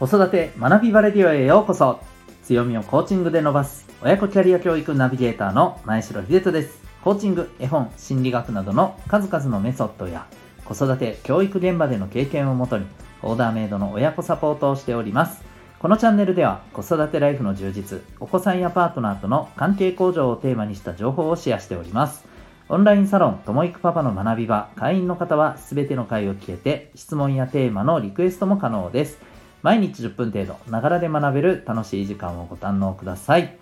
[0.00, 2.00] 子育て学びバレディオへようこそ。
[2.44, 6.80] 強みをコーチングで伸ばす親子キャリア教育ナビゲーターの前城秀人です。
[7.04, 10.26] コーチング、絵本、心理学などの数々のメソッドや
[10.64, 12.86] 子育て、教育現場での経験をもとに
[13.22, 15.42] オーダーメイドの親子サポートをしております。
[15.78, 22.24] このチャンネルでは子育てライフの充実、お子さんやパートナーとの関係向上をテーマにした情報をシェアしております。
[22.70, 29.18] オンラインサロン、ともいくパパの学び場、会員の方はすべての回を聞けて、質問やテーマのリクエストも可能です。
[29.62, 33.56] 毎日10分程度、ながらで学べる楽しい時間をご堪能ください。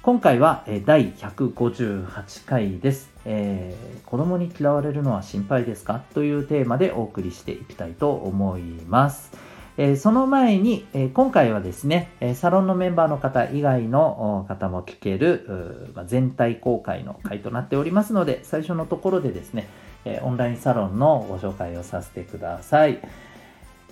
[0.00, 6.02] 今回は第158回です、えー、子供に嫌われるのは心配ですか？
[6.12, 9.30] というテーマでお送りしていきたいと思います。
[9.76, 19.68] えー、その前に、えー、今回はですね、えサロンのメンバーの方以外の方も聞ける、まあ、全体公開の回となっておりますので、最初のところでですね、
[20.04, 23.00] えオンラインサロンのご紹介をさせてください。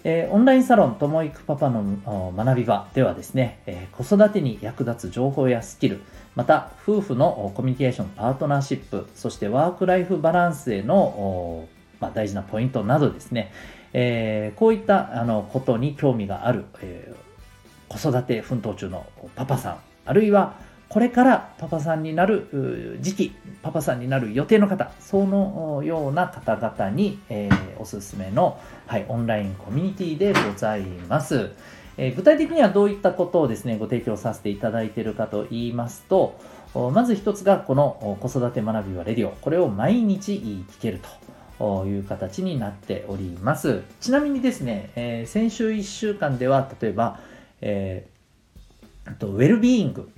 [0.04, 6.00] えオンラインサロンともいくパパの学び場ではですね、え子育てに役立つ情報やスキル、
[6.34, 11.68] また夫婦のコミュニケーション、パートナーシップ、そしてワークライフバランスへの、
[12.00, 13.52] ま、大事なポイントなどですね、
[13.92, 17.12] え、こういったあのことに興味がある、え、
[17.88, 20.54] 子育て奮闘中のパパさん、あるいは
[20.90, 31.50] これからパパさんになる時期、パパさんになる予定の方、そのような方々に、えー、おすすめの、はい、オンラインコミュニティでございます。
[31.96, 36.36] えー、具体的にはどういったことをですね、ご提供させていただいているかと言いますと、
[36.74, 39.30] まず一つがこの子育て学びはレディオ。
[39.30, 41.08] これを毎日聞けると。
[41.86, 43.82] いう形になっております。
[44.00, 47.20] ちなみにですね、えー、先週1週間では、例えば、
[47.60, 50.10] えー、とウェルビーイング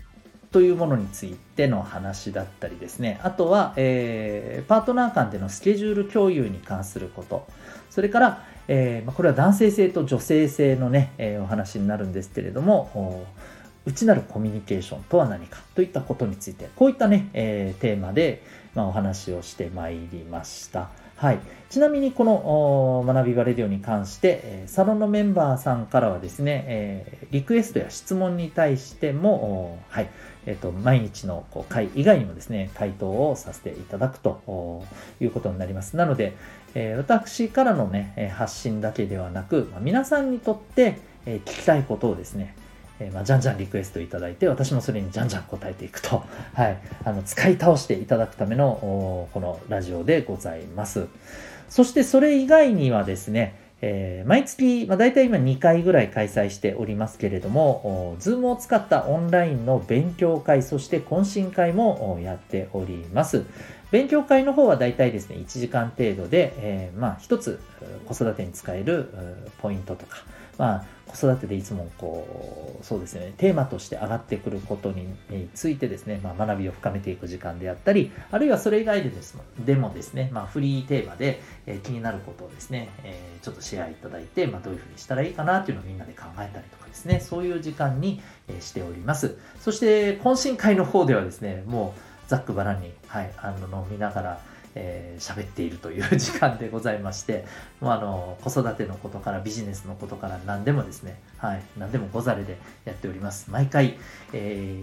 [0.53, 7.47] というものについての話だったりですね、あとは、えー、パートナー間でのスケジュール共有に関すること、
[7.91, 13.27] それから、えー、これは男性性と女性性のね、えー、お話になるんですけれども、
[13.86, 18.42] 内なるコミュニケーションとは何かといったことについて、こういったね、えー、テーマで、
[18.74, 20.90] まあ、お話をしてまいりました。
[21.22, 21.38] はい。
[21.70, 30.10] ちなみにこの学びバレディオに関して、サロンのメンバーさんからはですね、えリクエストや質問に対しても、はい、
[30.46, 34.83] えっ、と、毎日のこう会以外にもですね、回答をさせていただくと
[35.20, 35.96] いうことになります。
[35.96, 36.34] なので、
[36.74, 42.56] え私からのね、発信だけではなく、皆さんにとって、え聞きたいことをですね、
[43.02, 46.23] えー、まあ、じゃんじゃんリクエストいただいて、私もそれにじゃんじゃん答えていくと、
[46.55, 51.07] はい、あの、使い倒していただくための、このラジオでございます。
[51.68, 63.45] そしてそれ以外にはですね、えー、毎月、まあ、大体今2回ぐらい開催しておりますけれども、Zoom を使ったオンラインの勉強会、そして懇親会もやっております。
[63.90, 67.58] 勉強会の方は大体ですね、1時間程度で、えー、まあ一つ
[68.07, 69.08] 子育てに使える
[69.61, 70.19] ポイントとか、
[70.58, 70.84] まあ、
[71.14, 75.06] 子育てでいつもこう、そうですね、テーマとして上がってくることに
[75.55, 89.36] ついてですね、まあ、学びを深めていく時間であったり、あるいはそれ以外でですでもですね、まあ、フリーテーマで、えー、気になることをですね、えー、ちょっとシェアいただいて、まあ、どういうふうにしたらいいかなっていうのをみんなで考えたりとかですね、そういう時間に、えしております。
[89.61, 94.40] そして、懇親会の方ではですね、もうざっくばらんに、はい、あの、飲みながら、
[94.74, 97.44] えー、喋っているという時間でございまして、
[97.80, 103.50] もうあの、子育てのことからビジネスのことから何でもですね、はい、何でもござれでやっております。
[103.50, 103.98] 毎回、
[104.33, 104.83] え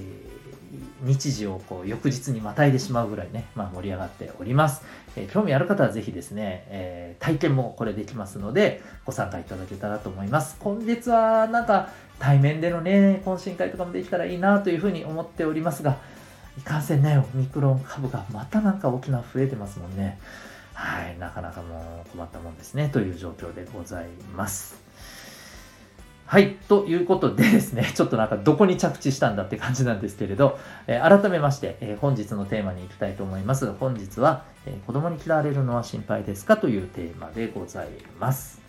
[1.03, 4.83] ー、日時をこう翌日にまたいでしまうぐらいね、まあ、盛り上がっております。
[5.16, 10.57] えー、興味ある方はぜひですね、え、体験もこれできますので、ご参加いただけたらと思います。
[10.59, 11.89] 今月はなんか
[12.19, 15.97] 対面でのね、懇親会とかもできたらいいなというふうに思っておりますが、
[16.59, 20.20] いかんせんね、オミクロン株がまたなんか沖縄増えてますもんね。
[20.74, 24.78] はい、なかなかもう困ったもんですね、という状況でございます。
[26.25, 26.58] はい。
[26.68, 33.72] ということでですね、 ちょっとなんかどこに着地したんだって感じなんですけれど、えー、改めまして、えー、本日のテーマに行きたいと思います。
[33.80, 37.88] 本日は、えー、子供に嫌われるのは心配ですかというテーマでござい
[38.19, 38.62] ます。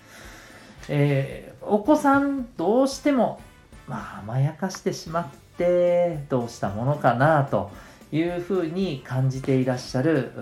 [0.88, 3.41] えお子さんどうしても、
[3.87, 5.26] まあ、甘やかしてしまっ
[5.59, 7.70] てどうしたものかなと
[8.12, 10.33] いうふうに感じていらっしゃる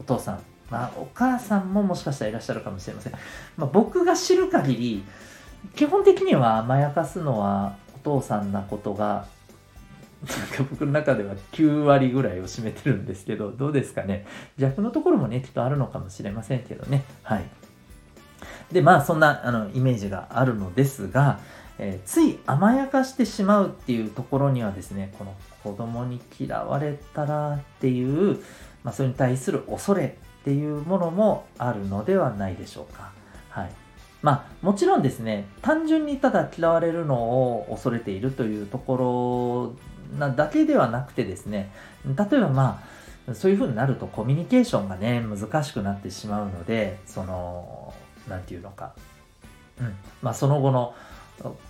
[0.00, 3.12] お父さん、まあ、お母さんももしかしたらいらっしゃるかもしれません、
[3.56, 5.04] まあ、僕が知る限り
[5.74, 9.26] 基本的には甘やかすのはお父さんなことが
[10.26, 14.26] なんか僕の中では9割ぐらいを占めてるんですけど、どうですかね。
[14.58, 17.04] 逆のところもね、きっとあるのかもしれませんけどね。
[17.22, 17.44] はい。
[18.72, 21.38] で、まあ、そんなあのイメージがあるのですが、
[21.78, 28.42] えー、つい甘やかしてしまうっていうところにはですね、この子供に嫌われたらっていう、
[28.82, 33.12] まあ、それに対する恐れっていうものもあるのではないでしょうか。
[33.50, 33.70] はい。
[34.22, 39.76] まあもちろんですね単純にただ嫌われるのを恐れているというとこ
[40.10, 41.70] ろなだけではなくてですね
[42.04, 42.82] 例えばま
[43.28, 47.94] あそういうふうになるとコミュニケーションがね難しくなってしまうのでその
[48.28, 48.94] 何て言うのか、
[49.80, 50.94] うんまあ、その後の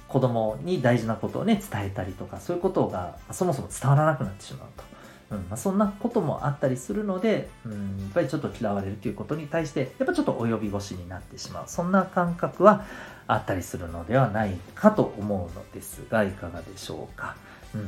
[0.08, 4.84] 子供に大事なことをね伝えたりとかそういうことがそもそも伝わらなくなってしまうと。
[5.28, 12.84] うんまあ、そんなこともあったりするので、うん、やっぱりちょっと嫌われるということに対してやっぱちょっと及び腰になってしまうそんな感覚は
[13.26, 17.34] あったりするのではないかと思うのですがいかがでしょうか。
[17.74, 17.86] うん、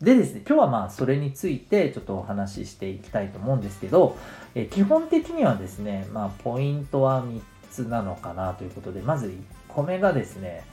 [0.00, 4.16] でですね今日はまあそれについてちょっとお話ししていきたいと思うんですけど、
[4.54, 7.40] え基本的にはですね、まあ、ポイントは3
[7.72, 9.32] つなのかなということでまず1
[9.68, 10.64] 個目がですね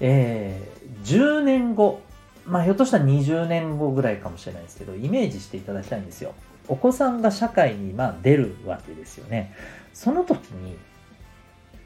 [0.00, 2.00] えー、10年後、
[2.44, 6.34] まあ、ひょっとしたら20年後ぐらいかもしれないですけど、イメージしていただきたいんですよ。
[6.68, 9.54] お子さんが社会にまあ出るわけですよね。
[9.94, 10.76] その時に、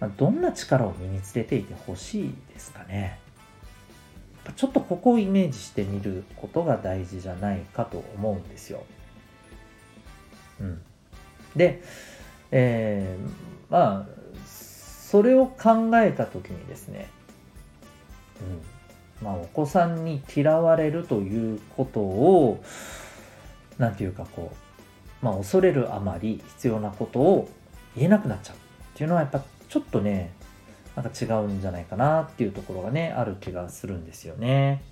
[0.01, 3.19] まあ、どんな力を身につけていてほしいですかね。
[4.57, 8.85] ちょっとここをイメージしてみることが大事じゃないかと思うんですよ。
[10.61, 10.83] うん。
[11.55, 11.83] で、
[12.51, 17.09] えー、まあ、それを考えた時にですね、
[18.40, 18.81] うん
[19.22, 22.62] まあ、お子さんに嫌われるということを
[23.78, 24.52] 何て言うかこ
[25.22, 27.48] う、まあ、恐れるあまり必要なことを
[27.96, 28.58] 言えなくなっちゃうっ
[28.94, 30.32] ていうのはやっぱちょっとね
[30.96, 34.82] なんか違うんじゃないかなっていうところがねある気がするんですよね。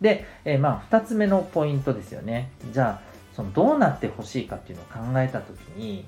[0.00, 2.50] で、えー、まあ2つ目のポイントですよね。
[2.72, 6.04] じゃあそのどうなってほしいかっていうのを考えた時に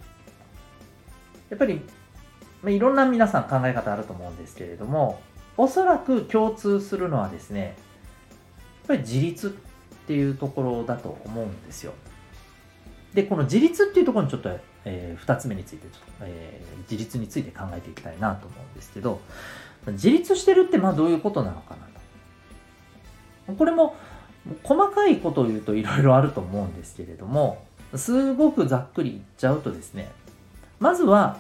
[1.49, 1.81] やっぱり、
[2.63, 5.21] まあ、いろんな皆さん考え方あると思うんですけれども
[5.57, 7.75] おそらく共通するのはですね、やっ
[8.89, 9.51] ぱり自立っ
[10.07, 11.93] ていうところだと思うんですよ。
[13.15, 14.51] で、この自立っていうところにちょっと、
[14.85, 19.21] えー、2つ目についてちょっと、えー、自立について考えていきたいなと思うんですけど、
[19.87, 21.87] 自立してるってまあどういうことなのかな
[23.47, 23.55] と。
[23.55, 23.95] これも
[24.63, 27.65] 細かいことを言うといろいろあると思うんですけれども、
[27.95, 30.11] すごくざっくり言っちゃうとですね、
[30.81, 31.39] まずは、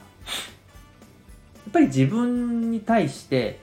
[1.66, 3.58] やっぱり自分に対して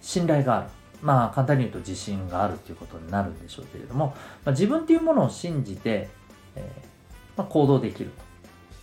[0.00, 0.68] 信頼がある。
[1.02, 6.08] まあ簡単に言うと自信があるということになるんでしょうけれども、まあ、自分というものを信じて、
[6.56, 8.28] えー、まあ、行動できると。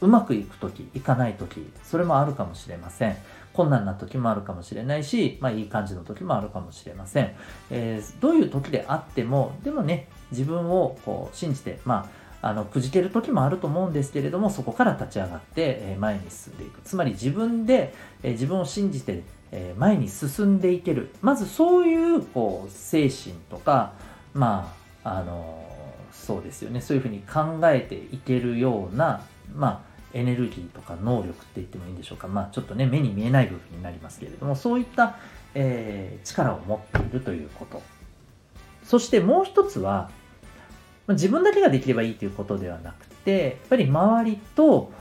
[0.01, 3.17] うまくいく時、いかない時、それもあるかもしれません。
[3.53, 7.35] 困難な時もあるかもしれないし、まあいい感じの時もあるかもしれません。
[7.71, 12.09] えー、どういう時であっても、でもね、自分をこう信じて、ま
[12.41, 17.91] あ、あのくじける時もあると思うんですけれどもそこから立ち上がって前に進んでいくつまり自分で
[18.21, 21.09] 自分を信じてえー、前に進んでいける。
[21.21, 23.93] まずそういうこう精神とか
[24.33, 25.63] まああの
[26.11, 26.81] そうですよね。
[26.81, 29.21] そういうふうに考えていけるような
[29.53, 32.27] まあエネルギーとか能力って言ってもいいんでしょうか。
[32.27, 35.17] まあちょっとね目に見えない部分になりますけれどもそういった、
[35.53, 37.81] えー、力を持っているということ。
[38.83, 40.11] そしてもう一つは
[41.07, 44.91] 自分だけができればいいということではなくてやっぱり周りと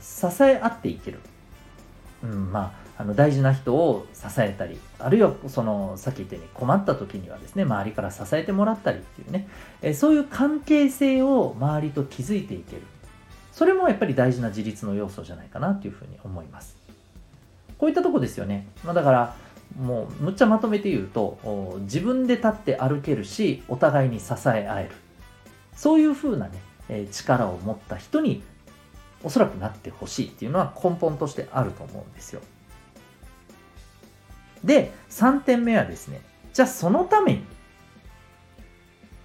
[0.00, 1.20] 支え合っていける、
[2.22, 9.48] うん、まああの大事な人を支えたりあるいはそのさっき言ったように困った時にはですね周りから支えてもらったりっていうね、
[9.82, 12.82] えそういう関係性を周りと築いていける。
[13.52, 16.76] それもやっぱり大事な自立の要素じゃないかなというふうに思います。
[17.78, 19.36] こういったとこですよね、まあ、だから
[19.78, 24.90] もうむっちゃまとめて言うと自分で立って歩けるしお互いに支え合える。
[25.76, 26.58] そういうふうなね、
[26.88, 28.42] え力を持った人に
[29.24, 32.40] おそらくなってほしいっていうのは根本としてあると思うんですよ。
[34.64, 36.20] で、3点目はですね、
[36.52, 37.44] じゃあそのために、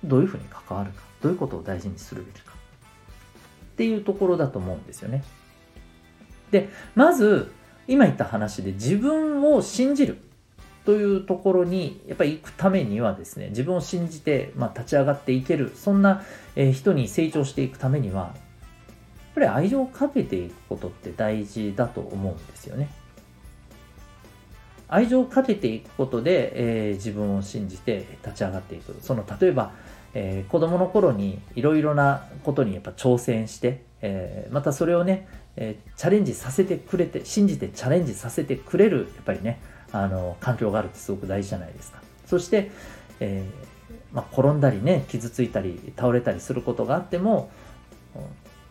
[0.03, 5.23] どういうふうに関わるか、どういうことを大事にするべきか、っていうところだと思うんですよね。
[6.51, 7.51] で、まず、
[7.87, 10.19] 今言った話で自分を信じる
[10.85, 16.23] というところに、やっぱり行くためにはですね、自分を信じて、ま、立ち上がっていける、そんな
[16.55, 18.33] 人に成長していくためには、やっ
[19.35, 22.89] ぱり愛情をかけていくことって大事だと思うんですよね。
[24.89, 28.95] 愛情をかけていくことで、えー、自分を信じて立ち上がっていく。
[29.01, 29.71] その、例えば、
[30.13, 42.01] えー、子供の頃にいろいろなことにやっぱ挑戦して、えー、またそれをね、えー、チャレンジさせてくれて、信じてチャレンジさせてくれる、やっぱりね、あの、環境があるってすごく大事じゃないですか。
[42.25, 42.71] そして、
[43.19, 47.51] えー、まあ、転んだりね、傷ついたり、倒れたりすることがあっても、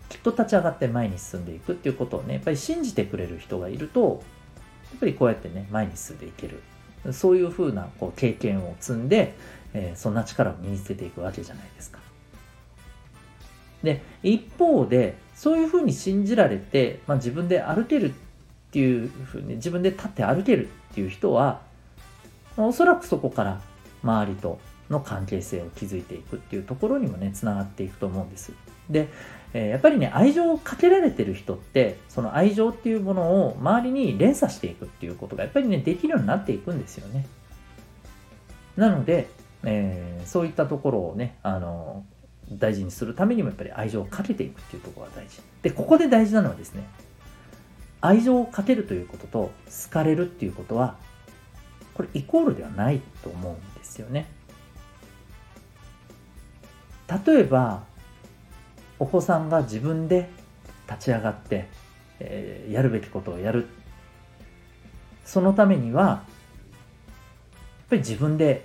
[0.08, 4.22] きっと立ち上がって前に進んでいくっていうことをね、やっぱり信じてくれる人がいると、
[4.96, 6.62] っぱりこうやってね、前に進んでいける。
[7.12, 9.34] そういうふうなこう経験を積んで、
[9.72, 12.00] えー、そんな力を身につけていくわけじゃないですか。
[13.82, 18.12] で、一方で、そういうふうに信じられて、まあ、自分で歩けるっ
[18.70, 21.60] ていうふうに自分で立って歩けるっていう人は
[22.56, 23.60] おそらくそこから
[24.02, 24.58] 周りと
[24.90, 28.52] の関係性を築いていくっていうところにもねつながっていくと思うんです
[28.90, 29.08] で、
[29.54, 37.26] えー、やっぱりね愛情をかけられてる人ってその愛情っていうものを周りに連鎖していくっていうことがやっぱりねできるようになっていくんですよね。
[38.76, 39.28] なので、
[39.64, 42.04] えー、そういったところをねあの
[42.52, 45.40] 大事にするためにもやっぱり愛情をかけていくっていうところが大事。
[45.62, 46.84] でここで大事なのはですね
[48.00, 49.38] 愛情をかけるということと
[49.84, 50.96] 好かれるっていうことは
[51.94, 54.30] これイコールではないと思うんですよね。
[57.26, 57.87] 例えば
[58.98, 60.28] お子さんが自分で
[60.88, 61.68] 立ち上がって、
[62.20, 63.66] えー、やるべきことをやる。
[65.24, 66.20] そのためにはやっ
[67.90, 68.64] ぱり自分で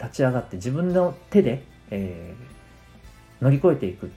[0.00, 4.10] 立ち上がって自分の手で、えー、乗り越えていく。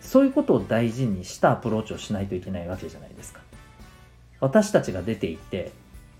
[0.00, 3.40] そういうことを大事にしたアプローチをしないといけないわけじゃないですか。
[4.40, 5.72] 私たちが出ていって、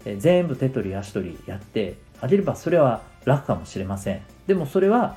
[0.05, 4.21] えー、全部手取り足取りやってあげればそれは楽かもしれません。
[4.47, 5.17] でもそれは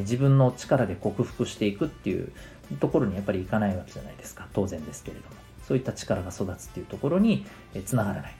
[0.00, 2.32] 自分の力で克服していくっていう
[2.80, 4.46] ところにやっぱりいかないわけじゃないですか。
[4.52, 5.44] 当然ですけれども。
[5.66, 7.46] そういった力が育つっていうところに
[7.86, 8.34] つながらない、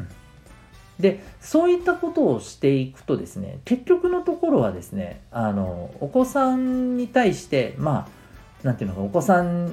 [0.00, 0.08] うん、
[0.98, 8.08] でそういったことをしていくとですね結局のところはですねあのお子さんに対してま
[8.62, 9.70] あなんていうのかお子さん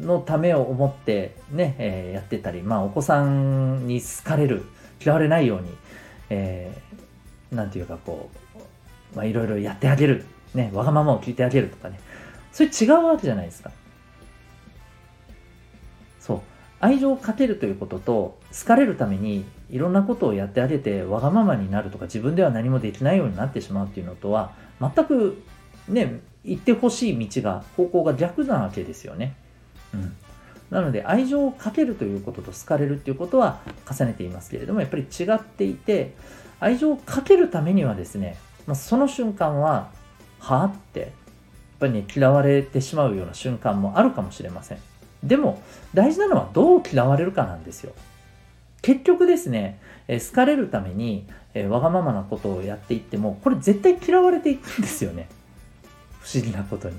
[0.00, 4.64] のためを思ってね、えー、やってたり、まあ、お子さんに好かれる
[5.02, 5.70] 嫌われないように、
[6.30, 8.47] えー、ていうかこう
[9.14, 10.24] まあ、いろいろやってあげる、
[10.54, 12.00] ね、わがままを聞いてあげるとかね、
[12.52, 13.70] それ違うわけじゃないですか。
[16.20, 16.40] そう。
[16.80, 25.42] 愛情をかけるということと、好かれるためにいろんなことをやってあげて、わがままになるとか、自分では何もできないようになってしまうっていうのとは、全く
[25.88, 29.36] ね、行ってほしい道が、方向が逆なわけですよね。
[29.92, 30.16] うん。
[30.70, 33.60] なので、愛情をかけるということと好かれるっていうことは
[33.90, 36.14] 重ねていますけれども、やっぱり違っていて、
[36.60, 38.36] 愛情をかけるためにはですね、
[38.68, 39.90] まあ、その瞬間は、
[40.40, 41.10] はあって、やっ
[41.80, 44.78] ぱりね、嫌われてしまうような瞬間もあるかもしれません。
[45.24, 45.62] でも、
[45.94, 47.94] 大事なのはどう嫌われるかなんですよ。
[48.82, 55.30] 結局ですね、え好かれるために、えわがままなことをやっていっても、これ絶対嫌われていくんですよね。
[56.20, 56.96] 不思議なことに。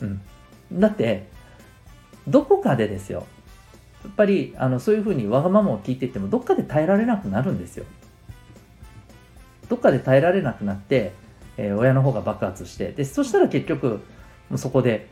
[0.00, 0.20] うん。
[0.72, 1.28] だって、
[2.26, 3.28] どこかでですよ。
[4.02, 7.84] やっぱり、あの、そういうふうにわがままを聞いていっても、どっかで耐えられなくなるんですよ。
[9.72, 11.14] どっかで耐えられなくなって、
[11.56, 14.00] えー、親の方が爆発してでそしたら結局
[14.56, 15.08] そこで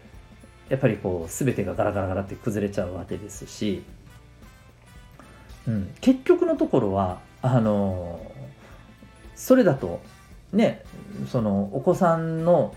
[0.69, 3.83] やっぱりこう全てがガラガラガラって崩れちゃうわけですし、
[5.67, 10.03] うん、結局のところはあのー、それだと
[10.53, 10.85] ね
[11.33, 12.75] そのお子さんの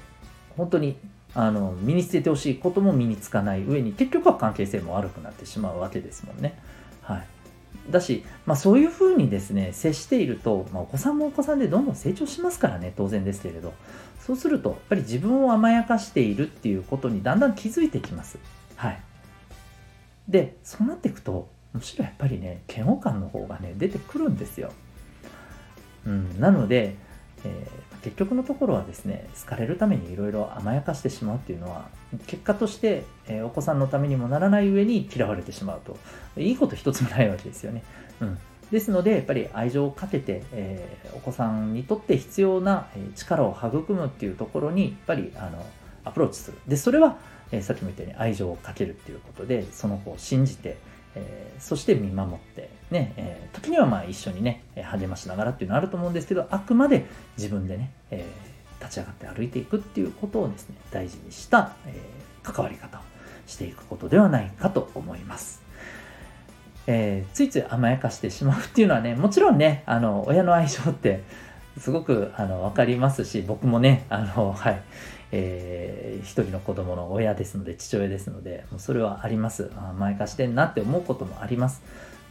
[0.55, 0.95] 本当に
[1.35, 6.57] あの身につけてほしいことも身につかない上に結局は関係性も悪くなってしまうわけですもんね。
[7.01, 7.27] はい、
[7.89, 13.73] だし、まあ、そういうふうにですね接していると、まあ、お子さんもお子さんでどんどん成長しますからね当然ですけれど。
[14.25, 18.37] そうするとやっぱり自分を甘やかしているっていうことにだんだん気づいてきます。
[18.77, 19.01] はい。
[20.29, 24.71] でそうなっていくとむしろやっぱりね嫌悪感の方がね出てくるんですよ。
[26.05, 26.95] うんなので、
[27.43, 31.89] えー、結局のところはですね好かれるためにいろいろ甘やかしてしまうっていうのは
[32.27, 35.97] 結果として、え、お子さんのためにもならない上に嫌われてしまうと
[36.39, 37.83] いいこと一つもないわけですよね。
[38.21, 38.37] うん、
[38.71, 45.65] ですのでやっぱり愛情をかけて、え、お子さんにとって必要な力を育むっていうところにやっぱりあの
[46.05, 46.57] アプローチする。
[46.67, 47.17] でそれは、
[47.51, 50.77] え、さっきも言ったように愛情をかけるっていうことでその子を信じて、
[51.15, 57.05] え、そして見守ってね、え、時にはまあ一緒にね励ましながらっていうのはあると思うんですけどあくまで
[57.37, 58.52] 自分でね、えー、
[58.83, 63.01] 立ち上がって歩いていくっていうことをですね大事にした、えー、関わり方を
[63.47, 65.61] していくことではないかと思います。
[66.85, 71.23] えー、ついつい甘やかしてしまうっていうのはねもちろんねあの親の愛情って
[71.77, 74.81] すごくあの分かりますし僕もねあのはい
[75.35, 81.81] えー、一人の子供の親ですので父親ですのでもうそれはあります甘やかしてんなって思うこともあります、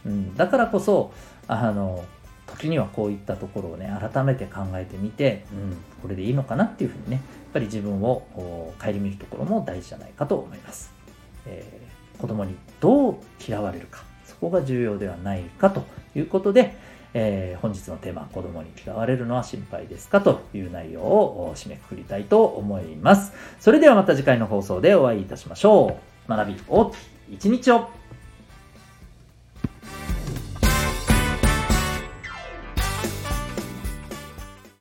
[0.05, 1.11] うん、だからこそ
[1.49, 2.05] あの
[2.53, 8.25] 時にはこういったところをね改めて考えてみて、うん、これでいいのかなっていうふうにねやっぱり自分を
[8.79, 10.93] 顧みるところも大事じゃないかと思います、
[11.45, 15.83] えー、子供にどう嫌われるかそこが重要ではないかと
[16.15, 16.75] いうことで、
[17.13, 23.33] えー、本日のテーマ、子供に嫌われるのは心配ですかという内容を締めくくりたいと思います。
[23.59, 26.29] それではまた次回の放送でお会いいたしましょう。
[26.29, 26.97] 学び大きい
[27.33, 27.89] 一日を